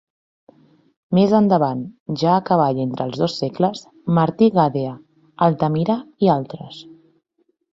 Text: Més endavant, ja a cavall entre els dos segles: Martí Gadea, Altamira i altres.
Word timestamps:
Més 1.17 1.35
endavant, 1.39 1.83
ja 2.21 2.31
a 2.35 2.39
cavall 2.47 2.81
entre 2.85 3.07
els 3.09 3.21
dos 3.25 3.37
segles: 3.43 3.83
Martí 4.21 4.49
Gadea, 4.59 4.97
Altamira 5.49 5.99
i 6.29 6.33
altres. 6.39 6.83